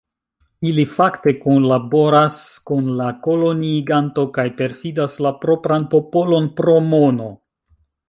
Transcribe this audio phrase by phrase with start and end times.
[0.69, 2.39] Ili fakte kunlaboras
[2.71, 7.33] kun la koloniiganto kaj perfidas la propran popolon pro mono.